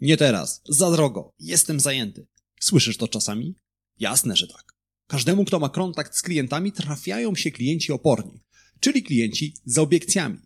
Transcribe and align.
Nie 0.00 0.16
teraz, 0.16 0.62
za 0.68 0.90
drogo, 0.90 1.32
jestem 1.38 1.80
zajęty. 1.80 2.26
Słyszysz 2.60 2.96
to 2.96 3.08
czasami? 3.08 3.54
Jasne, 3.98 4.36
że 4.36 4.48
tak. 4.48 4.72
Każdemu, 5.06 5.44
kto 5.44 5.58
ma 5.58 5.68
kontakt 5.68 6.16
z 6.16 6.22
klientami, 6.22 6.72
trafiają 6.72 7.34
się 7.34 7.50
klienci 7.50 7.92
oporni, 7.92 8.40
czyli 8.80 9.02
klienci 9.02 9.54
z 9.64 9.78
obiekcjami. 9.78 10.38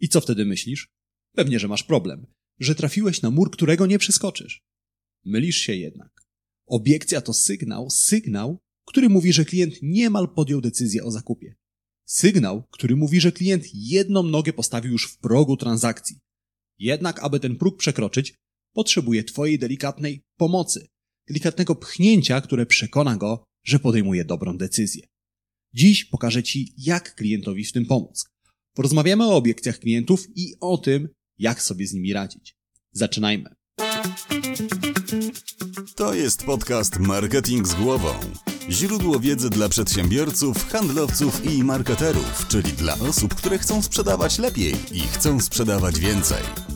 I 0.00 0.08
co 0.08 0.20
wtedy 0.20 0.44
myślisz? 0.44 0.88
Pewnie, 1.34 1.58
że 1.58 1.68
masz 1.68 1.82
problem, 1.82 2.26
że 2.60 2.74
trafiłeś 2.74 3.22
na 3.22 3.30
mur, 3.30 3.50
którego 3.50 3.86
nie 3.86 3.98
przeskoczysz. 3.98 4.62
Mylisz 5.24 5.56
się 5.56 5.74
jednak. 5.74 6.26
Obiekcja 6.66 7.20
to 7.20 7.32
sygnał, 7.32 7.90
sygnał, 7.90 8.58
który 8.86 9.08
mówi, 9.08 9.32
że 9.32 9.44
klient 9.44 9.74
niemal 9.82 10.28
podjął 10.28 10.60
decyzję 10.60 11.04
o 11.04 11.10
zakupie. 11.10 11.54
Sygnał, 12.06 12.62
który 12.70 12.96
mówi, 12.96 13.20
że 13.20 13.32
klient 13.32 13.64
jedną 13.74 14.22
nogę 14.22 14.52
postawił 14.52 14.92
już 14.92 15.12
w 15.12 15.18
progu 15.18 15.56
transakcji. 15.56 16.18
Jednak, 16.78 17.22
aby 17.22 17.40
ten 17.40 17.56
próg 17.56 17.76
przekroczyć, 17.76 18.34
potrzebuje 18.76 19.24
Twojej 19.24 19.58
delikatnej 19.58 20.22
pomocy, 20.36 20.86
delikatnego 21.28 21.74
pchnięcia, 21.74 22.40
które 22.40 22.66
przekona 22.66 23.16
go, 23.16 23.44
że 23.64 23.78
podejmuje 23.78 24.24
dobrą 24.24 24.56
decyzję. 24.56 25.06
Dziś 25.74 26.04
pokażę 26.04 26.42
Ci, 26.42 26.74
jak 26.78 27.14
klientowi 27.14 27.64
w 27.64 27.72
tym 27.72 27.86
pomóc. 27.86 28.24
Porozmawiamy 28.74 29.24
o 29.24 29.36
obiekcjach 29.36 29.78
klientów 29.78 30.26
i 30.34 30.54
o 30.60 30.78
tym, 30.78 31.08
jak 31.38 31.62
sobie 31.62 31.86
z 31.86 31.92
nimi 31.92 32.12
radzić. 32.12 32.56
Zaczynajmy. 32.92 33.50
To 35.96 36.14
jest 36.14 36.42
podcast 36.42 36.98
Marketing 36.98 37.68
z 37.68 37.74
głową. 37.74 38.14
Źródło 38.70 39.20
wiedzy 39.20 39.50
dla 39.50 39.68
przedsiębiorców, 39.68 40.68
handlowców 40.68 41.44
i 41.44 41.64
marketerów, 41.64 42.46
czyli 42.48 42.72
dla 42.72 42.98
osób, 42.98 43.34
które 43.34 43.58
chcą 43.58 43.82
sprzedawać 43.82 44.38
lepiej 44.38 44.74
i 44.92 45.00
chcą 45.00 45.40
sprzedawać 45.40 46.00
więcej. 46.00 46.75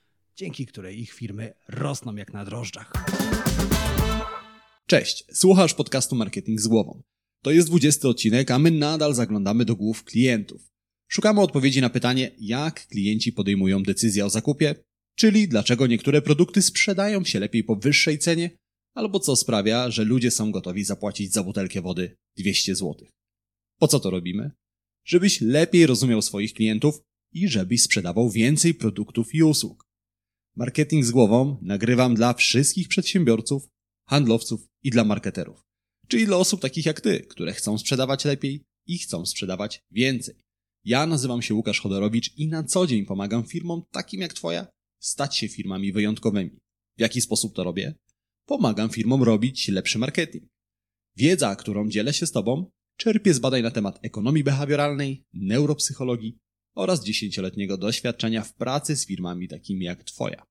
dzięki 0.41 0.65
której 0.65 0.99
ich 0.99 1.13
firmy 1.13 1.53
rosną 1.67 2.15
jak 2.15 2.33
na 2.33 2.45
drożdżach. 2.45 2.93
Cześć, 4.87 5.23
słuchasz 5.33 5.73
podcastu 5.73 6.15
Marketing 6.15 6.61
z 6.61 6.67
głową. 6.67 7.01
To 7.43 7.51
jest 7.51 7.67
20 7.67 8.07
odcinek, 8.07 8.51
a 8.51 8.59
my 8.59 8.71
nadal 8.71 9.13
zaglądamy 9.13 9.65
do 9.65 9.75
głów 9.75 10.03
klientów. 10.03 10.61
Szukamy 11.07 11.41
odpowiedzi 11.41 11.81
na 11.81 11.89
pytanie, 11.89 12.31
jak 12.39 12.87
klienci 12.87 13.33
podejmują 13.33 13.83
decyzję 13.83 14.25
o 14.25 14.29
zakupie, 14.29 14.75
czyli 15.15 15.47
dlaczego 15.47 15.87
niektóre 15.87 16.21
produkty 16.21 16.61
sprzedają 16.61 17.23
się 17.23 17.39
lepiej 17.39 17.63
po 17.63 17.75
wyższej 17.75 18.19
cenie, 18.19 18.49
albo 18.93 19.19
co 19.19 19.35
sprawia, 19.35 19.91
że 19.91 20.03
ludzie 20.03 20.31
są 20.31 20.51
gotowi 20.51 20.83
zapłacić 20.83 21.33
za 21.33 21.43
butelkę 21.43 21.81
wody 21.81 22.15
200 22.37 22.75
zł. 22.75 22.95
Po 23.79 23.87
co 23.87 23.99
to 23.99 24.09
robimy? 24.09 24.51
Żebyś 25.05 25.41
lepiej 25.41 25.85
rozumiał 25.85 26.21
swoich 26.21 26.53
klientów 26.53 27.01
i 27.33 27.47
żebyś 27.47 27.81
sprzedawał 27.81 28.29
więcej 28.29 28.73
produktów 28.73 29.35
i 29.35 29.43
usług. 29.43 29.90
Marketing 30.55 31.05
z 31.05 31.11
głową 31.11 31.57
nagrywam 31.61 32.15
dla 32.15 32.33
wszystkich 32.33 32.87
przedsiębiorców, 32.87 33.67
handlowców 34.07 34.67
i 34.83 34.89
dla 34.89 35.03
marketerów. 35.03 35.63
Czyli 36.07 36.25
dla 36.25 36.37
osób 36.37 36.61
takich 36.61 36.85
jak 36.85 37.01
ty, 37.01 37.19
które 37.19 37.53
chcą 37.53 37.77
sprzedawać 37.77 38.25
lepiej 38.25 38.65
i 38.87 38.97
chcą 38.97 39.25
sprzedawać 39.25 39.83
więcej. 39.91 40.35
Ja 40.83 41.05
nazywam 41.05 41.41
się 41.41 41.53
Łukasz 41.53 41.79
Chodorowicz 41.79 42.37
i 42.37 42.47
na 42.47 42.63
co 42.63 42.87
dzień 42.87 43.05
pomagam 43.05 43.43
firmom 43.43 43.81
takim 43.91 44.21
jak 44.21 44.33
twoja 44.33 44.67
stać 44.99 45.37
się 45.37 45.47
firmami 45.47 45.91
wyjątkowymi. 45.91 46.59
W 46.97 47.01
jaki 47.01 47.21
sposób 47.21 47.55
to 47.55 47.63
robię? 47.63 47.95
Pomagam 48.45 48.89
firmom 48.89 49.23
robić 49.23 49.67
lepszy 49.67 49.99
marketing. 49.99 50.43
Wiedza, 51.17 51.55
którą 51.55 51.89
dzielę 51.89 52.13
się 52.13 52.27
z 52.27 52.31
tobą, 52.31 52.71
czerpię 52.97 53.33
z 53.33 53.39
badań 53.39 53.61
na 53.61 53.71
temat 53.71 53.99
ekonomii 54.01 54.43
behawioralnej, 54.43 55.25
neuropsychologii 55.33 56.39
oraz 56.75 57.03
dziesięcioletniego 57.03 57.77
doświadczenia 57.77 58.43
w 58.43 58.53
pracy 58.53 58.95
z 58.95 59.05
firmami 59.05 59.47
takimi 59.47 59.85
jak 59.85 60.03
twoja. 60.03 60.45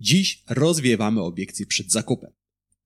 Dziś 0.00 0.42
rozwiewamy 0.48 1.22
obiekcje 1.22 1.66
przed 1.66 1.92
zakupem. 1.92 2.32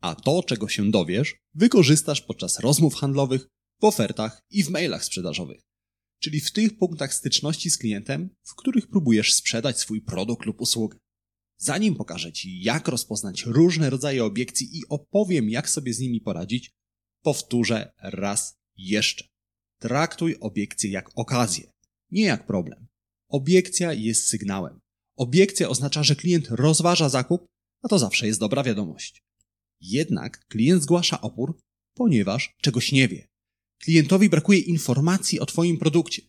A 0.00 0.14
to, 0.14 0.42
czego 0.42 0.68
się 0.68 0.90
dowiesz, 0.90 1.34
wykorzystasz 1.54 2.20
podczas 2.20 2.60
rozmów 2.60 2.94
handlowych, 2.94 3.48
w 3.80 3.84
ofertach 3.84 4.42
i 4.50 4.64
w 4.64 4.68
mailach 4.68 5.04
sprzedażowych. 5.04 5.60
Czyli 6.20 6.40
w 6.40 6.52
tych 6.52 6.78
punktach 6.78 7.14
styczności 7.14 7.70
z 7.70 7.78
klientem, 7.78 8.30
w 8.42 8.54
których 8.54 8.86
próbujesz 8.86 9.34
sprzedać 9.34 9.78
swój 9.78 10.02
produkt 10.02 10.46
lub 10.46 10.60
usługę. 10.60 10.98
Zanim 11.56 11.94
pokażę 11.94 12.32
Ci, 12.32 12.62
jak 12.62 12.88
rozpoznać 12.88 13.42
różne 13.46 13.90
rodzaje 13.90 14.24
obiekcji 14.24 14.78
i 14.78 14.82
opowiem, 14.88 15.50
jak 15.50 15.70
sobie 15.70 15.94
z 15.94 15.98
nimi 15.98 16.20
poradzić, 16.20 16.70
powtórzę 17.22 17.92
raz 18.02 18.58
jeszcze. 18.76 19.31
Traktuj 19.82 20.36
obiekcję 20.40 20.90
jak 20.90 21.10
okazję, 21.14 21.70
nie 22.10 22.22
jak 22.22 22.46
problem. 22.46 22.86
Obiekcja 23.28 23.92
jest 23.92 24.28
sygnałem. 24.28 24.80
Obiekcja 25.16 25.68
oznacza, 25.68 26.02
że 26.02 26.16
klient 26.16 26.48
rozważa 26.50 27.08
zakup, 27.08 27.46
a 27.82 27.88
to 27.88 27.98
zawsze 27.98 28.26
jest 28.26 28.40
dobra 28.40 28.62
wiadomość. 28.62 29.22
Jednak 29.80 30.46
klient 30.46 30.82
zgłasza 30.82 31.20
opór, 31.20 31.58
ponieważ 31.94 32.54
czegoś 32.60 32.92
nie 32.92 33.08
wie. 33.08 33.28
Klientowi 33.78 34.28
brakuje 34.28 34.58
informacji 34.58 35.40
o 35.40 35.46
Twoim 35.46 35.78
produkcie. 35.78 36.22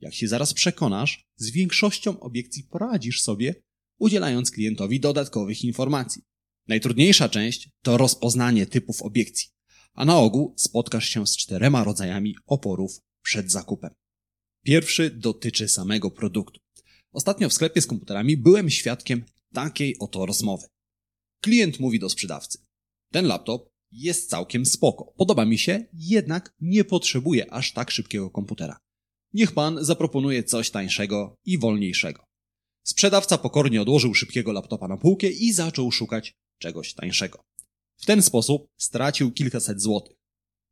Jak 0.00 0.14
się 0.14 0.28
zaraz 0.28 0.54
przekonasz, 0.54 1.24
z 1.36 1.50
większością 1.50 2.20
obiekcji 2.20 2.64
poradzisz 2.64 3.22
sobie, 3.22 3.54
udzielając 3.98 4.50
klientowi 4.50 5.00
dodatkowych 5.00 5.64
informacji. 5.64 6.22
Najtrudniejsza 6.68 7.28
część 7.28 7.68
to 7.82 7.96
rozpoznanie 7.96 8.66
typów 8.66 9.02
obiekcji, 9.02 9.48
a 9.94 10.04
na 10.04 10.18
ogół 10.18 10.54
spotkasz 10.56 11.08
się 11.08 11.26
z 11.26 11.36
czterema 11.36 11.84
rodzajami 11.84 12.34
oporów 12.46 13.00
przed 13.22 13.52
zakupem. 13.52 13.94
Pierwszy 14.64 15.10
dotyczy 15.10 15.68
samego 15.68 16.10
produktu. 16.10 16.60
Ostatnio 17.12 17.48
w 17.48 17.52
sklepie 17.52 17.80
z 17.80 17.86
komputerami 17.86 18.36
byłem 18.36 18.70
świadkiem 18.70 19.24
takiej 19.52 19.98
oto 19.98 20.26
rozmowy. 20.26 20.66
Klient 21.40 21.80
mówi 21.80 21.98
do 21.98 22.10
sprzedawcy: 22.10 22.58
Ten 23.12 23.26
laptop 23.26 23.70
jest 23.92 24.30
całkiem 24.30 24.66
spoko, 24.66 25.12
podoba 25.16 25.44
mi 25.44 25.58
się, 25.58 25.86
jednak 25.92 26.54
nie 26.60 26.84
potrzebuję 26.84 27.52
aż 27.52 27.72
tak 27.72 27.90
szybkiego 27.90 28.30
komputera. 28.30 28.78
Niech 29.32 29.52
pan 29.52 29.84
zaproponuje 29.84 30.44
coś 30.44 30.70
tańszego 30.70 31.36
i 31.44 31.58
wolniejszego. 31.58 32.24
Sprzedawca 32.86 33.38
pokornie 33.38 33.82
odłożył 33.82 34.14
szybkiego 34.14 34.52
laptopa 34.52 34.88
na 34.88 34.96
półkę 34.96 35.30
i 35.30 35.52
zaczął 35.52 35.92
szukać 35.92 36.34
czegoś 36.58 36.94
tańszego. 36.94 37.44
W 37.96 38.06
ten 38.06 38.22
sposób 38.22 38.68
stracił 38.76 39.32
kilkaset 39.32 39.82
złotych. 39.82 40.16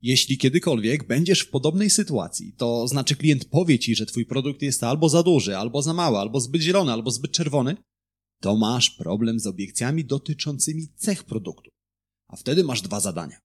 Jeśli 0.02 0.38
kiedykolwiek 0.38 1.06
będziesz 1.06 1.40
w 1.40 1.50
podobnej 1.50 1.90
sytuacji, 1.90 2.54
to 2.56 2.88
znaczy 2.88 3.16
klient 3.16 3.44
powie 3.44 3.78
ci, 3.78 3.94
że 3.94 4.06
twój 4.06 4.26
produkt 4.26 4.62
jest 4.62 4.84
albo 4.84 5.08
za 5.08 5.22
duży, 5.22 5.56
albo 5.56 5.82
za 5.82 5.94
mały, 5.94 6.18
albo 6.18 6.40
zbyt 6.40 6.62
zielony, 6.62 6.92
albo 6.92 7.10
zbyt 7.10 7.32
czerwony, 7.32 7.76
to 8.40 8.56
masz 8.56 8.90
problem 8.90 9.40
z 9.40 9.46
obiekcjami 9.46 10.04
dotyczącymi 10.04 10.88
cech 10.96 11.24
produktu. 11.24 11.70
A 12.28 12.36
wtedy 12.36 12.64
masz 12.64 12.82
dwa 12.82 13.00
zadania. 13.00 13.38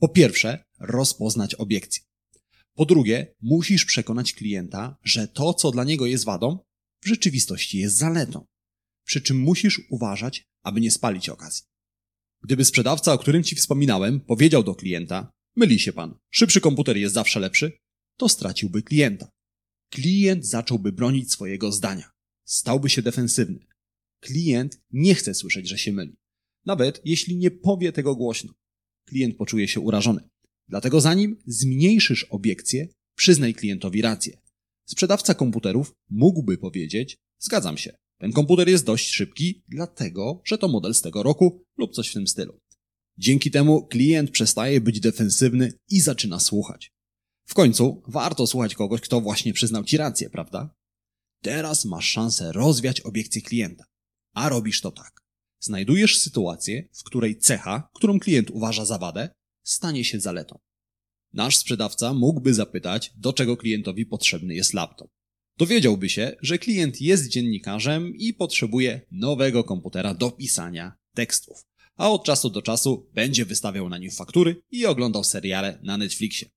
Po 0.00 0.08
pierwsze, 0.08 0.64
rozpoznać 0.80 1.54
obiekcję. 1.54 2.02
Po 2.74 2.84
drugie, 2.84 3.34
musisz 3.40 3.84
przekonać 3.84 4.32
klienta, 4.32 4.96
że 5.04 5.28
to, 5.28 5.54
co 5.54 5.70
dla 5.70 5.84
niego 5.84 6.06
jest 6.06 6.24
wadą, 6.24 6.58
w 7.02 7.08
rzeczywistości 7.08 7.78
jest 7.78 7.96
zaletą. 7.96 8.46
Przy 9.04 9.20
czym 9.20 9.40
musisz 9.40 9.80
uważać, 9.90 10.44
aby 10.62 10.80
nie 10.80 10.90
spalić 10.90 11.28
okazji. 11.28 11.71
Gdyby 12.42 12.64
sprzedawca, 12.64 13.12
o 13.12 13.18
którym 13.18 13.42
ci 13.42 13.56
wspominałem, 13.56 14.20
powiedział 14.20 14.62
do 14.62 14.74
klienta: 14.74 15.32
Myli 15.56 15.78
się 15.78 15.92
pan, 15.92 16.18
szybszy 16.30 16.60
komputer 16.60 16.96
jest 16.96 17.14
zawsze 17.14 17.40
lepszy, 17.40 17.72
to 18.16 18.28
straciłby 18.28 18.82
klienta. 18.82 19.30
Klient 19.90 20.46
zacząłby 20.46 20.92
bronić 20.92 21.32
swojego 21.32 21.72
zdania. 21.72 22.10
Stałby 22.44 22.90
się 22.90 23.02
defensywny. 23.02 23.66
Klient 24.20 24.80
nie 24.90 25.14
chce 25.14 25.34
słyszeć, 25.34 25.68
że 25.68 25.78
się 25.78 25.92
myli. 25.92 26.16
Nawet 26.66 27.00
jeśli 27.04 27.36
nie 27.36 27.50
powie 27.50 27.92
tego 27.92 28.16
głośno. 28.16 28.52
Klient 29.08 29.36
poczuje 29.36 29.68
się 29.68 29.80
urażony. 29.80 30.28
Dlatego 30.68 31.00
zanim 31.00 31.42
zmniejszysz 31.46 32.24
obiekcję, 32.30 32.88
przyznaj 33.16 33.54
klientowi 33.54 34.02
rację. 34.02 34.38
Sprzedawca 34.86 35.34
komputerów 35.34 35.92
mógłby 36.10 36.58
powiedzieć: 36.58 37.16
Zgadzam 37.38 37.78
się, 37.78 37.96
ten 38.22 38.32
komputer 38.32 38.68
jest 38.68 38.84
dość 38.84 39.10
szybki, 39.10 39.62
dlatego 39.68 40.42
że 40.44 40.58
to 40.58 40.68
model 40.68 40.94
z 40.94 41.00
tego 41.00 41.22
roku 41.22 41.64
lub 41.76 41.94
coś 41.94 42.10
w 42.10 42.12
tym 42.12 42.26
stylu. 42.26 42.60
Dzięki 43.18 43.50
temu 43.50 43.86
klient 43.86 44.30
przestaje 44.30 44.80
być 44.80 45.00
defensywny 45.00 45.72
i 45.88 46.00
zaczyna 46.00 46.40
słuchać. 46.40 46.92
W 47.46 47.54
końcu 47.54 48.02
warto 48.08 48.46
słuchać 48.46 48.74
kogoś, 48.74 49.00
kto 49.00 49.20
właśnie 49.20 49.52
przyznał 49.52 49.84
ci 49.84 49.96
rację, 49.96 50.30
prawda? 50.30 50.74
Teraz 51.40 51.84
masz 51.84 52.08
szansę 52.08 52.52
rozwiać 52.52 53.00
obiekcję 53.00 53.42
klienta. 53.42 53.84
A 54.34 54.48
robisz 54.48 54.80
to 54.80 54.90
tak. 54.90 55.20
Znajdujesz 55.60 56.18
sytuację, 56.18 56.88
w 56.92 57.02
której 57.02 57.38
cecha, 57.38 57.88
którą 57.94 58.20
klient 58.20 58.50
uważa 58.50 58.84
za 58.84 58.98
wadę, 58.98 59.28
stanie 59.62 60.04
się 60.04 60.20
zaletą. 60.20 60.58
Nasz 61.32 61.56
sprzedawca 61.56 62.14
mógłby 62.14 62.54
zapytać, 62.54 63.12
do 63.16 63.32
czego 63.32 63.56
klientowi 63.56 64.06
potrzebny 64.06 64.54
jest 64.54 64.74
laptop. 64.74 65.10
Dowiedziałby 65.62 66.08
się, 66.08 66.36
że 66.40 66.58
klient 66.58 67.00
jest 67.00 67.28
dziennikarzem 67.28 68.16
i 68.16 68.34
potrzebuje 68.34 69.00
nowego 69.10 69.64
komputera 69.64 70.14
do 70.14 70.30
pisania 70.30 70.92
tekstów, 71.14 71.64
a 71.96 72.10
od 72.10 72.24
czasu 72.24 72.50
do 72.50 72.62
czasu 72.62 73.10
będzie 73.14 73.44
wystawiał 73.44 73.88
na 73.88 73.98
nim 73.98 74.10
faktury 74.10 74.62
i 74.70 74.86
oglądał 74.86 75.24
seriale 75.24 75.78
na 75.82 75.96
Netflixie. 75.96 76.48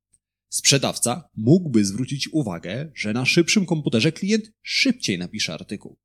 Sprzedawca 0.49 1.29
mógłby 1.35 1.85
zwrócić 1.85 2.29
uwagę, 2.31 2.91
że 2.95 3.13
na 3.13 3.25
szybszym 3.25 3.65
komputerze 3.65 4.11
klient 4.11 4.51
szybciej 4.61 5.17
napisze 5.17 5.53
artykuł. 5.53 5.97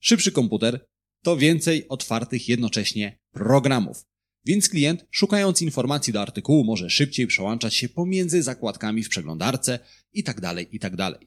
Szybszy 0.00 0.32
komputer 0.32 0.86
to 1.22 1.36
więcej 1.36 1.88
otwartych 1.88 2.48
jednocześnie 2.48 3.18
programów, 3.30 4.04
więc 4.44 4.68
klient, 4.68 5.06
szukając 5.10 5.62
informacji 5.62 6.12
do 6.12 6.22
artykułu, 6.22 6.64
może 6.64 6.90
szybciej 6.90 7.26
przełączać 7.26 7.74
się 7.74 7.88
pomiędzy 7.88 8.42
zakładkami 8.42 9.02
w 9.02 9.08
przeglądarce 9.08 9.78
itd. 10.12 10.40
Tak 10.40 10.72
itd. 10.72 11.18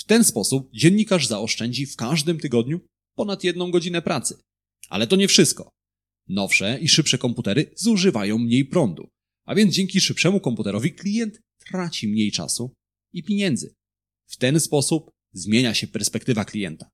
W 0.00 0.04
ten 0.04 0.24
sposób 0.24 0.70
dziennikarz 0.72 1.26
zaoszczędzi 1.26 1.86
w 1.86 1.96
każdym 1.96 2.38
tygodniu 2.38 2.80
ponad 3.14 3.44
jedną 3.44 3.70
godzinę 3.70 4.02
pracy. 4.02 4.42
Ale 4.88 5.06
to 5.06 5.16
nie 5.16 5.28
wszystko. 5.28 5.70
Nowsze 6.28 6.78
i 6.80 6.88
szybsze 6.88 7.18
komputery 7.18 7.72
zużywają 7.76 8.38
mniej 8.38 8.64
prądu, 8.64 9.10
a 9.44 9.54
więc 9.54 9.74
dzięki 9.74 10.00
szybszemu 10.00 10.40
komputerowi 10.40 10.92
klient 10.92 11.40
traci 11.58 12.08
mniej 12.08 12.32
czasu 12.32 12.74
i 13.12 13.22
pieniędzy. 13.22 13.74
W 14.26 14.36
ten 14.36 14.60
sposób 14.60 15.10
zmienia 15.32 15.74
się 15.74 15.86
perspektywa 15.86 16.44
klienta. 16.44 16.90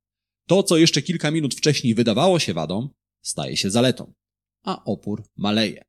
To, 0.49 0.63
co 0.63 0.77
jeszcze 0.77 1.03
kilka 1.03 1.31
minut 1.31 1.55
wcześniej 1.55 1.95
wydawało 1.95 2.39
się 2.39 2.55
wadą, 2.55 2.89
staje 3.23 3.57
się 3.57 3.71
zaletą, 3.71 4.13
a 4.63 4.85
opór 4.85 5.25
maleje. 5.37 5.85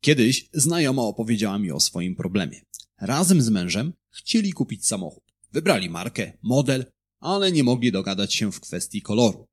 Kiedyś 0.00 0.48
znajoma 0.52 1.02
opowiedziała 1.02 1.58
mi 1.58 1.70
o 1.70 1.80
swoim 1.80 2.16
problemie. 2.16 2.60
Razem 3.00 3.42
z 3.42 3.48
mężem 3.48 3.92
chcieli 4.10 4.52
kupić 4.52 4.86
samochód. 4.86 5.33
Wybrali 5.54 5.90
markę, 5.90 6.32
model, 6.42 6.84
ale 7.20 7.52
nie 7.52 7.64
mogli 7.64 7.92
dogadać 7.92 8.34
się 8.34 8.52
w 8.52 8.60
kwestii 8.60 9.02
koloru. 9.02 9.46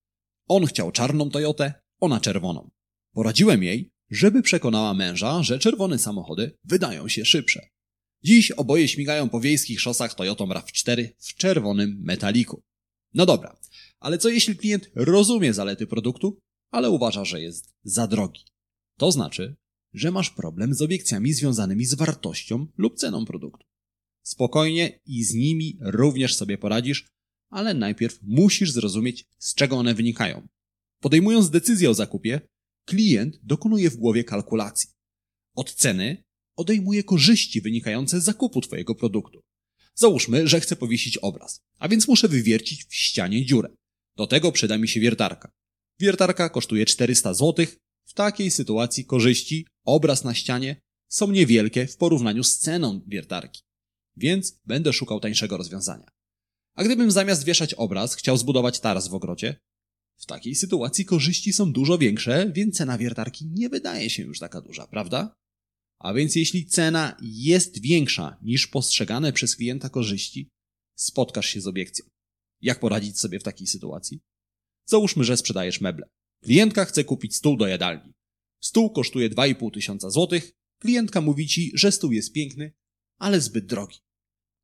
On 0.48 0.66
chciał 0.66 0.92
czarną 0.92 1.30
Toyotę, 1.30 1.74
ona 2.00 2.20
czerwoną. 2.20 2.72
Poradziłem 3.14 3.64
jej, 3.64 3.92
żeby 4.10 4.42
przekonała 4.42 4.94
męża, 4.94 5.44
że 5.44 5.60
czerwone 5.60 6.00
samochody 6.00 6.58
wydają 6.64 7.08
się 7.08 7.26
szybsze. 7.26 7.70
Dziś 8.24 8.52
oboje 8.52 8.88
śmigają 8.88 9.30
po 9.30 9.40
wiejskich 9.40 9.82
szosach 9.82 10.14
Toyotą 10.14 10.48
RAV4 10.48 11.10
w 11.20 11.36
czerwonym 11.36 12.02
metaliku. 12.04 12.64
No 13.14 13.26
dobra, 13.26 13.60
ale 14.00 14.18
co 14.18 14.30
jeśli 14.30 14.56
klient 14.56 14.90
rozumie 14.96 15.54
zalety 15.54 15.88
produktu, 15.88 16.40
ale 16.72 16.90
uważa, 16.90 17.26
że 17.26 17.42
jest 17.42 17.74
za 17.84 18.08
drogi? 18.08 18.46
To 18.98 19.12
znaczy, 19.12 19.56
że 19.94 20.12
masz 20.12 20.30
problem 20.30 20.74
z 20.74 20.82
obiekcjami 20.82 21.34
związanymi 21.34 21.86
z 21.86 21.94
wartością 21.94 22.68
lub 22.78 22.96
ceną 22.96 23.26
produktu. 23.26 23.71
Spokojnie 24.24 25.00
i 25.06 25.24
z 25.24 25.34
nimi 25.34 25.78
również 25.82 26.36
sobie 26.36 26.58
poradzisz, 26.58 27.08
ale 27.50 27.74
najpierw 27.74 28.20
musisz 28.22 28.72
zrozumieć, 28.72 29.26
z 29.40 29.56
czego 29.56 29.76
one 29.78 29.94
wynikają. 29.94 30.48
Podejmując 31.00 31.50
decyzję 31.50 31.90
o 31.90 31.94
zakupie, 31.94 32.42
klient 32.86 33.40
dokonuje 33.44 33.90
w 33.90 33.98
głowie 33.98 34.24
kalkulacji. 34.24 34.90
Od 35.56 35.74
ceny 35.74 36.24
odejmuje 36.56 37.04
korzyści 37.04 37.62
wynikające 37.62 38.22
z 38.22 38.24
zakupu 38.24 38.62
Twojego 38.62 38.96
produktu. 38.96 39.42
Załóżmy, 39.96 40.48
że 40.48 40.60
chcę 40.60 40.76
powiesić 40.76 41.18
obraz, 41.18 41.62
a 41.80 41.88
więc 41.90 42.08
muszę 42.08 42.28
wywiercić 42.28 42.86
w 42.86 42.96
ścianie 42.96 43.46
dziurę. 43.46 43.70
Do 44.18 44.28
tego 44.28 44.52
przyda 44.52 44.78
mi 44.78 44.88
się 44.88 45.00
wiertarka. 45.00 45.52
Wiertarka 46.00 46.50
kosztuje 46.50 46.86
400 46.86 47.34
zł. 47.34 47.66
W 48.06 48.14
takiej 48.14 48.52
sytuacji 48.52 49.06
korzyści, 49.06 49.68
obraz 49.86 50.24
na 50.24 50.34
ścianie, 50.34 50.82
są 51.08 51.32
niewielkie 51.32 51.88
w 51.88 51.98
porównaniu 51.98 52.44
z 52.44 52.58
ceną 52.58 53.02
wiertarki. 53.08 53.62
Więc 54.18 54.60
będę 54.66 54.94
szukał 54.94 55.20
tańszego 55.20 55.58
rozwiązania. 55.58 56.12
A 56.76 56.84
gdybym 56.84 57.12
zamiast 57.12 57.44
wieszać 57.44 57.74
obraz 57.74 58.16
chciał 58.16 58.38
zbudować 58.38 58.80
taras 58.80 59.08
w 59.08 59.14
ogrodzie, 59.14 59.60
w 60.22 60.26
takiej 60.26 60.56
sytuacji 60.56 61.06
korzyści 61.06 61.54
są 61.54 61.72
dużo 61.72 61.98
większe, 61.98 62.52
więc 62.56 62.78
cena 62.78 62.98
wiertarki 62.98 63.46
nie 63.48 63.70
wydaje 63.70 64.10
się 64.10 64.24
już 64.24 64.40
taka 64.40 64.62
duża, 64.62 64.88
prawda? 64.88 65.36
A 66.00 66.14
więc 66.14 66.36
jeśli 66.36 66.66
cena 66.66 67.18
jest 67.22 67.82
większa 67.82 68.38
niż 68.42 68.68
postrzegane 68.68 69.34
przez 69.34 69.56
klienta 69.56 69.90
korzyści, 69.90 70.50
spotkasz 70.96 71.46
się 71.46 71.62
z 71.62 71.68
obiekcją. 71.68 72.06
Jak 72.62 72.80
poradzić 72.80 73.20
sobie 73.20 73.40
w 73.40 73.44
takiej 73.44 73.68
sytuacji? 73.68 74.22
Załóżmy, 74.86 75.24
że 75.24 75.38
sprzedajesz 75.38 75.82
meble. 75.82 76.10
Klientka 76.44 76.86
chce 76.86 77.04
kupić 77.04 77.36
stół 77.36 77.58
do 77.58 77.68
jadalni. 77.68 78.14
Stół 78.64 78.90
kosztuje 78.90 79.30
2,5 79.30 79.74
tysiąca 79.74 80.10
złotych. 80.10 80.52
Klientka 80.82 81.22
mówi 81.22 81.48
ci, 81.48 81.72
że 81.74 81.92
stół 81.92 82.12
jest 82.12 82.34
piękny, 82.34 82.74
ale 83.22 83.42
zbyt 83.42 83.66
drogi. 83.66 83.98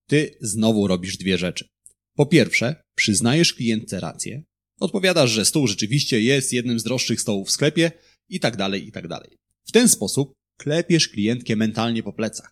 Ty 0.09 0.38
znowu 0.42 0.88
robisz 0.88 1.18
dwie 1.18 1.38
rzeczy. 1.38 1.68
Po 2.15 2.25
pierwsze, 2.25 2.75
przyznajesz 2.95 3.54
klientce 3.54 4.00
rację, 4.00 4.44
odpowiadasz, 4.80 5.30
że 5.30 5.45
stół 5.45 5.68
rzeczywiście 5.68 6.21
jest 6.21 6.54
jednym 6.54 6.80
z 6.80 6.83
droższych 6.83 7.21
stołów 7.21 7.48
w 7.48 7.51
sklepie 7.51 7.92
i 8.30 8.39
tak 8.39 8.57
dalej, 8.57 8.88
i 8.88 8.92
tak 8.92 9.07
dalej. 9.07 9.38
W 9.68 9.71
ten 9.71 9.89
sposób 9.89 10.33
klepiesz 10.59 11.07
klientkę 11.07 11.56
mentalnie 11.56 12.04
po 12.04 12.13
plecach. 12.13 12.51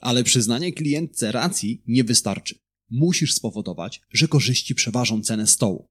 Ale 0.00 0.24
przyznanie 0.24 0.72
klientce 0.72 1.32
racji 1.32 1.82
nie 1.86 2.04
wystarczy. 2.04 2.58
Musisz 2.90 3.34
spowodować, 3.34 4.00
że 4.12 4.28
korzyści 4.28 4.74
przeważą 4.74 5.22
cenę 5.22 5.46
stołu. 5.46 5.86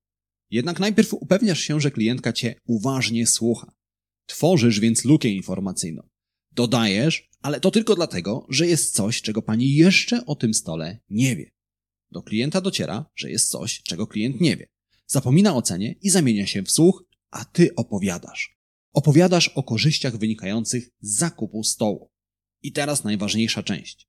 Jednak 0.52 0.80
najpierw 0.80 1.14
upewniasz 1.14 1.60
się, 1.60 1.82
że 1.82 1.92
klientka 1.92 2.34
cię 2.34 2.56
uważnie 2.66 3.28
słucha. 3.28 3.72
Tworzysz 4.26 4.80
więc 4.80 5.06
lukę 5.06 5.28
informacyjną. 5.28 6.08
Dodajesz, 6.52 7.30
ale 7.42 7.60
to 7.60 7.72
tylko 7.72 7.96
dlatego, 7.96 8.46
że 8.50 8.68
jest 8.68 8.96
coś, 8.96 9.22
czego 9.22 9.42
pani 9.42 9.76
jeszcze 9.76 10.26
o 10.26 10.36
tym 10.36 10.54
stole 10.54 11.00
nie 11.10 11.36
wie. 11.36 11.52
Do 12.12 12.22
klienta 12.22 12.62
dociera, 12.62 13.06
że 13.16 13.32
jest 13.32 13.50
coś, 13.50 13.82
czego 13.84 14.08
klient 14.08 14.42
nie 14.42 14.58
wie. 14.58 14.68
Zapomina 15.08 15.56
o 15.56 15.62
cenie 15.62 15.96
i 16.02 16.10
zamienia 16.10 16.48
się 16.48 16.64
w 16.64 16.72
słuch, 16.72 17.04
a 17.32 17.46
ty 17.46 17.76
opowiadasz. 17.76 18.58
Opowiadasz 18.94 19.48
o 19.48 19.64
korzyściach 19.64 20.18
wynikających 20.18 20.90
z 21.02 21.18
zakupu 21.18 21.64
stołu. 21.64 22.10
I 22.64 22.72
teraz 22.72 23.04
najważniejsza 23.04 23.64
część. 23.64 24.08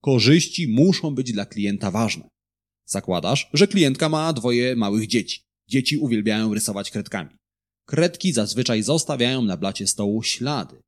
Korzyści 0.00 0.68
muszą 0.68 1.14
być 1.14 1.32
dla 1.32 1.46
klienta 1.46 1.90
ważne. 1.90 2.28
Zakładasz, 2.86 3.50
że 3.52 3.68
klientka 3.68 4.08
ma 4.08 4.32
dwoje 4.32 4.76
małych 4.76 5.06
dzieci. 5.06 5.40
Dzieci 5.68 5.98
uwielbiają 5.98 6.54
rysować 6.54 6.90
kredkami. 6.90 7.30
Kredki 7.86 8.32
zazwyczaj 8.32 8.82
zostawiają 8.82 9.42
na 9.42 9.56
blacie 9.56 9.86
stołu 9.86 10.22
ślady. 10.22 10.82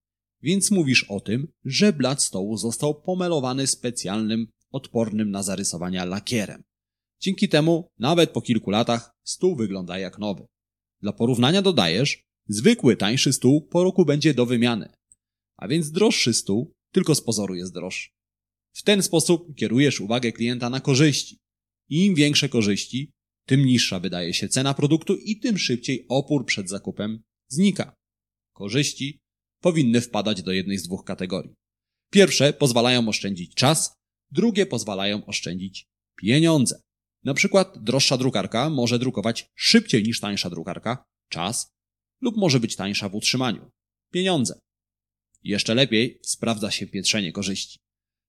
Więc 0.47 0.71
mówisz 0.71 1.05
o 1.05 1.21
tym, 1.21 1.49
że 1.65 1.93
blat 1.93 2.23
stołu 2.23 2.57
został 2.57 3.03
pomelowany 3.03 3.67
specjalnym, 3.67 4.47
odpornym 4.71 5.31
na 5.31 5.43
zarysowania 5.43 6.05
lakierem. 6.05 6.63
Dzięki 7.21 7.49
temu, 7.49 7.89
nawet 7.99 8.31
po 8.31 8.41
kilku 8.43 8.71
latach, 8.71 9.11
stół 9.25 9.57
wygląda 9.57 9.99
jak 9.99 10.19
nowy. 10.19 10.47
Dla 11.03 11.13
porównania 11.13 11.63
dodajesz, 11.63 12.23
zwykły, 12.49 12.97
tańszy 12.97 13.33
stół 13.33 13.67
po 13.69 13.85
roku 13.85 14.05
będzie 14.05 14.35
do 14.35 14.47
wymiany. 14.47 14.89
A 15.57 15.69
więc 15.69 15.91
droższy 15.91 16.35
stół 16.35 16.75
tylko 16.93 17.15
z 17.15 17.21
pozoru 17.21 17.55
jest 17.55 17.75
droższy. 17.75 18.11
W 18.73 18.83
ten 18.83 19.03
sposób 19.03 19.55
kierujesz 19.55 20.01
uwagę 20.01 20.33
klienta 20.33 20.71
na 20.71 20.81
korzyści. 20.81 21.39
Im 21.89 22.15
większe 22.15 22.49
korzyści, 22.49 23.13
tym 23.47 23.65
niższa 23.65 24.01
wydaje 24.01 24.35
się 24.35 24.49
cena 24.49 24.75
produktu 24.75 25.17
i 25.17 25.41
tym 25.41 25.59
szybciej 25.59 26.07
opór 26.09 26.47
przed 26.47 26.69
zakupem 26.69 27.23
znika. 27.49 27.95
Korzyści 28.53 29.26
powinny 29.61 30.01
wpadać 30.01 30.43
do 30.43 30.53
jednej 30.53 30.79
z 30.79 30.83
dwóch 30.83 31.05
kategorii. 31.05 31.55
Pierwsze 32.11 32.53
pozwalają 32.53 33.09
oszczędzić 33.09 33.55
czas, 33.55 33.95
drugie 34.31 34.67
pozwalają 34.67 35.27
oszczędzić 35.27 35.87
pieniądze. 36.17 36.81
Na 37.25 37.35
przykład 37.35 37.79
droższa 37.85 38.19
drukarka 38.19 38.71
może 38.71 38.99
drukować 38.99 39.47
szybciej 39.55 40.03
niż 40.03 40.21
tańsza 40.21 40.51
drukarka, 40.51 41.05
czas, 41.31 41.71
lub 42.21 42.37
może 42.37 42.61
być 42.61 42.77
tańsza 42.77 43.09
w 43.09 43.15
utrzymaniu, 43.15 43.71
pieniądze. 44.13 44.59
Jeszcze 45.43 45.75
lepiej 45.75 46.21
sprawdza 46.23 46.71
się 46.71 46.87
piętrzenie 46.87 47.33
korzyści. 47.33 47.79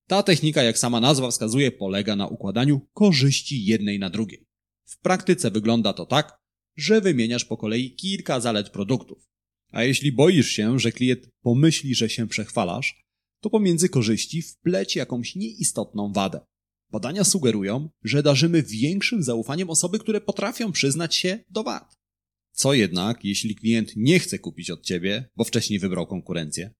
Ta 0.07 0.23
technika, 0.23 0.63
jak 0.63 0.77
sama 0.77 0.99
nazwa 0.99 1.31
wskazuje, 1.31 1.71
polega 1.71 2.15
na 2.15 2.27
układaniu 2.27 2.87
korzyści 2.93 3.65
jednej 3.65 3.99
na 3.99 4.09
drugiej. 4.09 4.45
W 4.85 4.97
praktyce 4.97 5.51
wygląda 5.51 5.93
to 5.93 6.05
tak, 6.05 6.37
że 6.77 7.01
wymieniasz 7.01 7.45
po 7.45 7.57
kolei 7.57 7.95
kilka 7.95 8.39
zalet 8.39 8.69
produktów. 8.69 9.27
A 9.71 9.83
jeśli 9.83 10.11
boisz 10.11 10.49
się, 10.49 10.79
że 10.79 10.91
klient 10.91 11.29
pomyśli, 11.41 11.95
że 11.95 12.09
się 12.09 12.27
przechwalasz, 12.27 13.03
to 13.41 13.49
pomiędzy 13.49 13.89
korzyści 13.89 14.41
wpleć 14.41 14.95
jakąś 14.95 15.35
nieistotną 15.35 16.13
wadę. 16.13 16.39
Badania 16.91 17.23
sugerują, 17.23 17.89
że 18.03 18.23
darzymy 18.23 18.63
większym 18.63 19.23
zaufaniem 19.23 19.69
osoby, 19.69 19.99
które 19.99 20.21
potrafią 20.21 20.71
przyznać 20.71 21.15
się 21.15 21.39
do 21.49 21.63
wad. 21.63 21.97
Co 22.51 22.73
jednak, 22.73 23.25
jeśli 23.25 23.55
klient 23.55 23.93
nie 23.95 24.19
chce 24.19 24.39
kupić 24.39 24.69
od 24.71 24.85
ciebie, 24.85 25.29
bo 25.35 25.43
wcześniej 25.43 25.79
wybrał 25.79 26.07
konkurencję? 26.07 26.73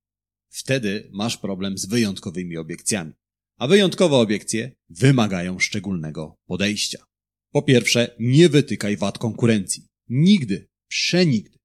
Wtedy 0.50 1.10
masz 1.14 1.38
problem 1.38 1.78
z 1.78 1.86
wyjątkowymi 1.86 2.58
obiekcjami. 2.58 3.14
A 3.58 3.68
wyjątkowe 3.68 4.16
obiekcje 4.16 4.72
wymagają 4.90 5.60
szczególnego 5.60 6.36
podejścia. 6.46 7.06
Po 7.52 7.62
pierwsze, 7.62 8.16
nie 8.20 8.50
wytykaj 8.50 8.98
wad 8.98 9.18
konkurencji. 9.18 9.88
Nigdy, 10.10 10.68
przenigdy. 10.88 11.57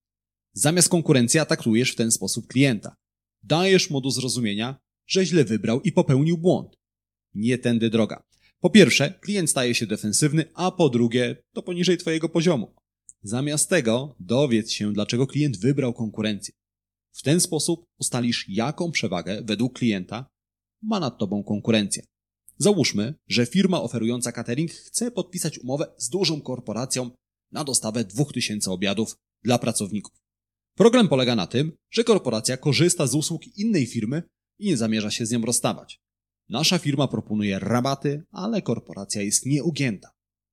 Zamiast 0.53 0.89
konkurencji 0.89 1.41
atakujesz 1.41 1.93
w 1.93 1.97
ten 1.97 2.11
sposób 2.11 2.47
klienta. 2.47 2.97
Dajesz 3.43 3.91
mu 3.91 4.01
do 4.01 4.11
zrozumienia, 4.11 4.77
że 5.07 5.27
źle 5.27 5.45
wybrał 5.45 5.81
i 5.81 5.93
popełnił 5.93 6.39
błąd. 6.39 6.77
Nie 7.35 7.59
tędy 7.59 7.91
droga. 7.91 8.23
Po 8.61 8.71
pierwsze, 8.71 9.19
klient 9.21 9.51
staje 9.51 9.75
się 9.75 9.87
defensywny, 9.87 10.45
a 10.55 10.71
po 10.71 10.89
drugie, 10.89 11.37
to 11.55 11.63
poniżej 11.63 11.99
Twojego 11.99 12.29
poziomu. 12.29 12.75
Zamiast 13.23 13.69
tego 13.69 14.17
dowiedz 14.21 14.71
się, 14.71 14.93
dlaczego 14.93 15.27
klient 15.27 15.59
wybrał 15.59 15.93
konkurencję. 15.93 16.55
W 17.13 17.23
ten 17.23 17.41
sposób 17.41 17.85
ustalisz, 17.99 18.47
jaką 18.49 18.91
przewagę 18.91 19.43
według 19.45 19.79
klienta 19.79 20.27
ma 20.83 21.01
nad 21.01 21.19
Tobą 21.19 21.45
konkurencja. 21.45 22.03
Załóżmy, 22.59 23.15
że 23.29 23.47
firma 23.47 23.83
oferująca 23.83 24.33
catering 24.33 24.71
chce 24.71 25.11
podpisać 25.11 25.59
umowę 25.59 25.87
z 25.97 26.09
dużą 26.09 26.41
korporacją 26.41 27.11
na 27.53 27.65
dostawę 27.65 28.05
2000 28.05 28.71
obiadów 28.71 29.17
dla 29.45 29.59
pracowników. 29.59 30.22
Problem 30.75 31.09
polega 31.09 31.35
na 31.37 31.47
tym, 31.47 31.73
że 31.91 32.05
korporacja 32.05 32.57
korzysta 32.57 33.07
z 33.07 33.15
usług 33.15 33.43
innej 33.57 33.87
firmy 33.87 34.23
i 34.59 34.67
nie 34.67 34.77
zamierza 34.77 35.11
się 35.11 35.27
z 35.27 35.31
nią 35.31 35.43
rozstawać. 35.43 36.01
Nasza 36.49 36.79
firma 36.79 37.09
proponuje 37.09 37.59
rabaty, 37.59 38.23
ale 38.31 38.63
korporacja 38.63 39.23
jest 39.23 39.47
nieugięta. 39.47 40.09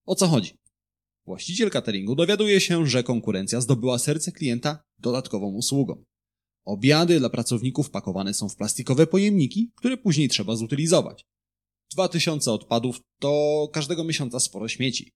O 0.05 0.15
co 0.15 0.27
chodzi? 0.27 0.57
Właściciel 1.25 1.69
cateringu 1.69 2.15
dowiaduje 2.15 2.61
się, 2.61 2.87
że 2.87 3.03
konkurencja 3.03 3.61
zdobyła 3.61 3.99
serce 3.99 4.31
klienta 4.31 4.83
dodatkową 4.97 5.53
usługą. 5.53 6.03
Obiady 6.65 7.19
dla 7.19 7.29
pracowników 7.29 7.89
pakowane 7.89 8.33
są 8.33 8.49
w 8.49 8.55
plastikowe 8.55 9.07
pojemniki, 9.07 9.71
które 9.75 9.97
później 9.97 10.29
trzeba 10.29 10.55
zutylizować. 10.55 11.25
2000 11.91 12.51
odpadów 12.51 13.01
to 13.19 13.69
każdego 13.73 14.03
miesiąca 14.03 14.39
sporo 14.39 14.67
śmieci. 14.67 15.11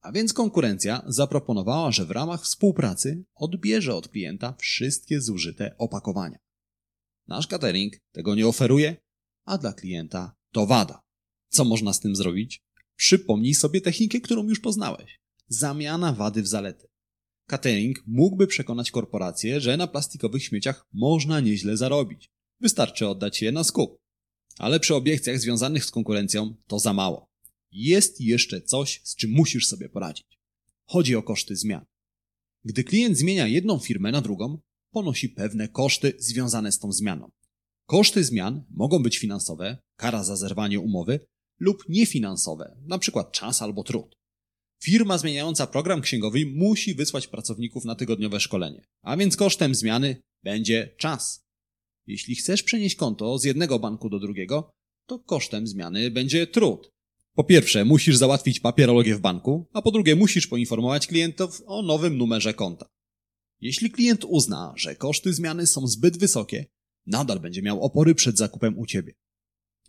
A 0.00 0.12
więc 0.12 0.32
konkurencja 0.32 1.02
zaproponowała, 1.06 1.92
że 1.92 2.06
w 2.06 2.10
ramach 2.10 2.42
współpracy 2.42 3.24
odbierze 3.34 3.94
od 3.94 4.08
klienta 4.08 4.54
wszystkie 4.58 5.20
zużyte 5.20 5.74
opakowania. 5.78 6.38
Nasz 7.28 7.46
catering 7.46 7.94
tego 8.12 8.34
nie 8.34 8.46
oferuje, 8.46 8.96
a 9.44 9.58
dla 9.58 9.72
klienta 9.72 10.36
to 10.52 10.66
wada. 10.66 11.02
Co 11.48 11.64
można 11.64 11.92
z 11.92 12.00
tym 12.00 12.16
zrobić? 12.16 12.62
Przypomnij 12.96 13.54
sobie 13.54 13.80
technikę, 13.80 14.20
którą 14.20 14.48
już 14.48 14.60
poznałeś. 14.60 15.20
Zamiana 15.48 16.12
wady 16.12 16.42
w 16.42 16.46
zalety. 16.46 16.88
Catering 17.46 18.02
mógłby 18.06 18.46
przekonać 18.46 18.90
korporację, 18.90 19.60
że 19.60 19.76
na 19.76 19.86
plastikowych 19.86 20.44
śmieciach 20.44 20.86
można 20.92 21.40
nieźle 21.40 21.76
zarobić. 21.76 22.30
Wystarczy 22.60 23.08
oddać 23.08 23.42
je 23.42 23.52
na 23.52 23.64
skup. 23.64 23.98
Ale 24.58 24.80
przy 24.80 24.94
obiekcjach 24.94 25.38
związanych 25.38 25.84
z 25.84 25.90
konkurencją 25.90 26.54
to 26.66 26.78
za 26.78 26.92
mało. 26.92 27.29
Jest 27.72 28.20
jeszcze 28.20 28.62
coś, 28.62 29.00
z 29.04 29.16
czym 29.16 29.30
musisz 29.30 29.66
sobie 29.66 29.88
poradzić. 29.88 30.38
Chodzi 30.86 31.16
o 31.16 31.22
koszty 31.22 31.56
zmian. 31.56 31.84
Gdy 32.64 32.84
klient 32.84 33.18
zmienia 33.18 33.46
jedną 33.46 33.78
firmę 33.78 34.12
na 34.12 34.20
drugą, 34.20 34.58
ponosi 34.90 35.28
pewne 35.28 35.68
koszty 35.68 36.14
związane 36.18 36.72
z 36.72 36.78
tą 36.78 36.92
zmianą. 36.92 37.30
Koszty 37.86 38.24
zmian 38.24 38.64
mogą 38.70 39.02
być 39.02 39.18
finansowe, 39.18 39.78
kara 39.96 40.24
za 40.24 40.36
zerwanie 40.36 40.80
umowy, 40.80 41.20
lub 41.60 41.88
niefinansowe, 41.88 42.76
np. 42.86 43.24
czas 43.32 43.62
albo 43.62 43.82
trud. 43.82 44.16
Firma 44.82 45.18
zmieniająca 45.18 45.66
program 45.66 46.00
księgowy 46.00 46.46
musi 46.46 46.94
wysłać 46.94 47.26
pracowników 47.26 47.84
na 47.84 47.94
tygodniowe 47.94 48.40
szkolenie, 48.40 48.84
a 49.02 49.16
więc 49.16 49.36
kosztem 49.36 49.74
zmiany 49.74 50.22
będzie 50.44 50.94
czas. 50.98 51.40
Jeśli 52.06 52.34
chcesz 52.34 52.62
przenieść 52.62 52.96
konto 52.96 53.38
z 53.38 53.44
jednego 53.44 53.78
banku 53.78 54.08
do 54.08 54.18
drugiego, 54.18 54.70
to 55.06 55.18
kosztem 55.18 55.66
zmiany 55.66 56.10
będzie 56.10 56.46
trud. 56.46 56.90
Po 57.40 57.44
pierwsze, 57.44 57.84
musisz 57.84 58.16
załatwić 58.16 58.60
papierologię 58.60 59.16
w 59.16 59.20
banku, 59.20 59.68
a 59.72 59.82
po 59.82 59.90
drugie, 59.90 60.16
musisz 60.16 60.46
poinformować 60.46 61.06
klientów 61.06 61.62
o 61.66 61.82
nowym 61.82 62.18
numerze 62.18 62.54
konta. 62.54 62.86
Jeśli 63.60 63.90
klient 63.90 64.24
uzna, 64.24 64.72
że 64.76 64.96
koszty 64.96 65.32
zmiany 65.32 65.66
są 65.66 65.86
zbyt 65.86 66.18
wysokie, 66.18 66.66
nadal 67.06 67.40
będzie 67.40 67.62
miał 67.62 67.82
opory 67.82 68.14
przed 68.14 68.38
zakupem 68.38 68.78
u 68.78 68.86
ciebie. 68.86 69.14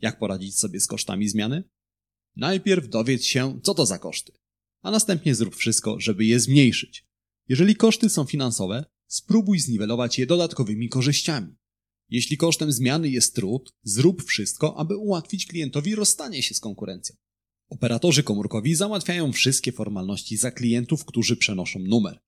Jak 0.01 0.20
poradzić 0.20 0.60
sobie 0.60 0.79
z 0.79 0.88
kosztami 0.88 1.29
zmiany? 1.29 1.63
Najpierw 2.36 2.89
dowiedz 2.89 3.24
się, 3.24 3.60
co 3.63 3.74
to 3.74 3.86
za 3.86 4.00
koszty, 4.00 4.31
a 4.81 4.91
następnie 4.91 5.36
zrób 5.36 5.55
wszystko, 5.55 6.00
żeby 6.00 6.25
je 6.25 6.39
zmniejszyć. 6.39 7.05
Jeżeli 7.50 7.75
koszty 7.75 8.10
są 8.10 8.25
finansowe, 8.25 8.86
spróbuj 9.08 9.60
zniwelować 9.60 10.20
je 10.20 10.25
dodatkowymi 10.25 10.89
korzyściami. 10.89 11.55
Jeśli 12.10 12.38
kosztem 12.38 12.72
zmiany 12.72 13.10
jest 13.10 13.36
trud, 13.36 13.74
zrób 13.84 14.24
wszystko, 14.24 14.77
aby 14.77 14.98
ułatwić 14.98 15.46
klientowi 15.46 15.96
rozstanie 15.96 16.43
się 16.43 16.55
z 16.55 16.60
konkurencją. 16.60 17.15
Operatorzy 17.71 18.23
komórkowi 18.23 18.75
załatwiają 18.75 19.31
wszystkie 19.31 19.71
formalności 19.71 20.37
za 20.37 20.51
klientów, 20.51 21.05
którzy 21.05 21.37
przenoszą 21.37 21.79
numer. 21.79 22.19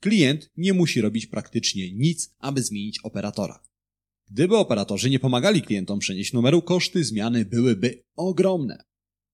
Klient 0.00 0.50
nie 0.56 0.72
musi 0.72 1.00
robić 1.00 1.26
praktycznie 1.26 1.92
nic, 1.92 2.34
aby 2.38 2.62
zmienić 2.62 2.98
operatora. 2.98 3.62
Gdyby 4.30 4.56
operatorzy 4.56 5.10
nie 5.10 5.18
pomagali 5.18 5.62
klientom 5.62 5.98
przenieść 5.98 6.32
numeru, 6.32 6.62
koszty 6.62 7.04
zmiany 7.04 7.44
byłyby 7.44 8.04
ogromne. 8.16 8.84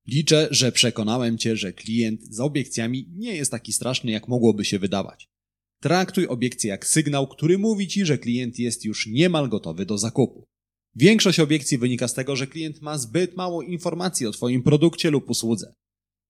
Liczę, 0.06 0.48
że 0.50 0.72
przekonałem 0.72 1.38
Cię, 1.38 1.56
że 1.56 1.72
klient 1.72 2.34
z 2.34 2.40
obiekcjami 2.40 3.08
nie 3.12 3.34
jest 3.34 3.50
taki 3.50 3.72
straszny, 3.72 4.10
jak 4.10 4.28
mogłoby 4.28 4.64
się 4.64 4.78
wydawać. 4.78 5.28
Traktuj 5.82 6.26
obiekcję 6.26 6.70
jak 6.70 6.86
sygnał, 6.86 7.28
który 7.28 7.58
mówi 7.58 7.88
Ci, 7.88 8.06
że 8.06 8.18
klient 8.18 8.58
jest 8.58 8.84
już 8.84 9.06
niemal 9.06 9.48
gotowy 9.48 9.86
do 9.86 9.98
zakupu. 9.98 10.46
Większość 10.96 11.40
obiekcji 11.40 11.78
wynika 11.78 12.08
z 12.08 12.14
tego, 12.14 12.36
że 12.36 12.46
klient 12.46 12.82
ma 12.82 12.98
zbyt 12.98 13.36
mało 13.36 13.62
informacji 13.62 14.26
o 14.26 14.32
Twoim 14.32 14.62
produkcie 14.62 15.10
lub 15.10 15.30
usłudze. 15.30 15.74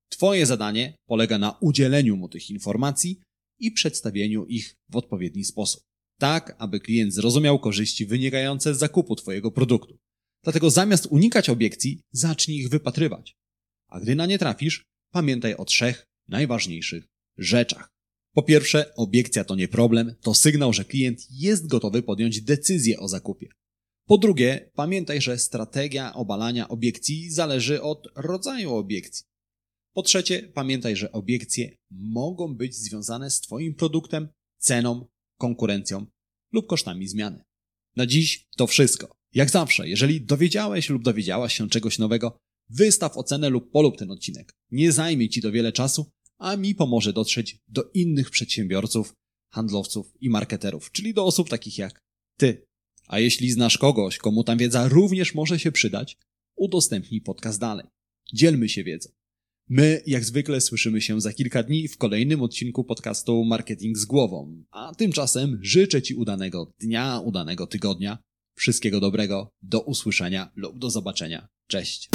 Twoje 0.09 0.47
zadanie 0.47 0.97
polega 1.07 1.39
na 1.39 1.59
udzieleniu 1.61 2.17
mu 2.17 2.29
tych 2.29 2.51
informacji 2.51 3.21
i 3.59 3.73
przedstawieniu 3.73 4.47
ich 4.47 4.75
w 4.89 4.97
odpowiedni 4.97 5.45
sposób. 5.45 5.83
Tak, 6.19 6.57
aby 6.59 6.81
klient 6.81 7.15
zrozumiał 7.15 7.59
korzyści 7.59 8.07
wynikające 8.07 8.75
z 8.75 8.79
zakupu 8.79 9.17
Twojego 9.17 9.51
produktu. 9.51 9.99
Dlatego 10.45 10.71
zamiast 10.71 11.07
unikać 11.07 11.49
obiekcji, 11.49 12.01
zacznij 12.13 12.59
ich 12.59 12.69
wypatrywać. 12.69 13.37
A 13.89 14.01
gdy 14.01 14.15
na 14.15 14.27
nie 14.27 14.39
trafisz, 14.39 14.85
pamiętaj 15.13 15.55
o 15.55 15.65
trzech 15.65 16.07
najważniejszych 16.29 17.05
rzeczach. 17.39 17.89
Po 18.35 18.43
pierwsze, 18.43 18.95
obiekcja 18.95 19.45
to 19.45 19.55
nie 19.55 19.69
problem, 19.69 20.15
to 20.21 20.35
sygnał, 20.35 20.73
że 20.73 20.85
klient 20.85 21.21
jest 21.31 21.67
gotowy 21.67 22.03
podjąć 22.03 22.43
decyzję 22.43 22.99
o 23.01 23.09
zakupie. 23.09 23.49
Po 24.09 24.19
drugie, 24.19 24.71
pamiętaj, 24.75 25.21
że 25.21 25.39
strategia 25.39 26.15
obalania 26.15 26.69
obiekcji 26.69 27.31
zależy 27.31 27.83
od 27.83 28.09
rodzaju 28.17 28.75
obiekcji. 28.75 29.25
Po 29.95 30.03
trzecie, 30.03 30.43
pamiętaj, 30.43 30.97
że 30.97 31.13
obiekcje 31.13 31.77
mogą 31.91 32.55
być 32.55 32.75
związane 32.75 33.31
z 33.31 33.41
Twoim 33.41 33.75
produktem, 33.75 34.29
ceną, 34.59 35.07
konkurencją 35.39 36.07
lub 36.53 36.67
kosztami 36.67 37.09
zmiany. 37.09 37.45
Na 37.97 38.07
dziś 38.07 38.47
to 38.57 38.67
wszystko. 38.67 39.13
Jak 39.35 39.51
zawsze, 39.51 39.89
jeżeli 39.89 40.21
dowiedziałeś 40.21 40.91
lub 40.91 41.03
dowiedziałaś 41.03 41.59
się 41.59 41.69
czegoś 41.69 41.99
nowego, 41.99 42.39
wystaw 42.69 43.17
ocenę 43.17 43.49
lub 43.49 43.71
polub 43.71 43.97
ten 43.97 44.11
odcinek. 44.11 44.53
Nie 44.71 44.93
zajmie 44.93 45.29
Ci 45.29 45.43
to 45.43 45.53
wiele 45.53 45.73
czasu, 45.73 46.11
a 46.39 46.57
mi 46.57 46.75
pomoże 46.75 47.13
dotrzeć 47.13 47.59
do 47.69 47.91
innych 47.95 48.31
przedsiębiorców, 48.31 49.13
handlowców 49.53 50.13
i 50.21 50.31
marketerów, 50.31 50.93
czyli 50.93 51.15
do 51.15 51.25
osób 51.25 51.49
takich 51.49 51.79
jak 51.79 52.01
Ty. 52.39 52.68
A 53.09 53.19
jeśli 53.19 53.51
znasz 53.51 53.79
kogoś, 53.79 54.19
komu 54.19 54.45
ta 54.45 54.57
wiedza 54.57 54.89
również 54.89 55.35
może 55.35 55.59
się 55.59 55.73
przydać, 55.73 56.17
udostępnij 56.57 57.21
podcast 57.21 57.61
dalej. 57.61 57.87
Dzielmy 58.35 58.69
się 58.69 58.85
wiedzą. 58.85 59.11
My, 59.69 60.03
jak 60.07 60.25
zwykle, 60.25 60.61
słyszymy 60.61 61.01
się 61.01 61.21
za 61.21 61.33
kilka 61.33 61.63
dni 61.63 61.89
w 61.89 61.99
kolejnym 61.99 62.43
odcinku 62.43 62.85
podcastu 62.85 63.45
Marketing 63.45 63.99
z 63.99 64.05
głową. 64.05 64.65
A 64.71 64.95
tymczasem 64.95 65.59
życzę 65.63 66.03
Ci 66.03 66.15
udanego 66.15 66.73
dnia, 66.81 67.21
udanego 67.25 67.67
tygodnia. 67.67 68.19
Wszystkiego 68.55 69.01
dobrego, 69.01 69.51
do 69.63 69.81
usłyszenia 69.81 70.53
lub 70.57 70.79
do 70.79 70.91
zobaczenia. 70.91 71.49
Cześć. 71.67 72.09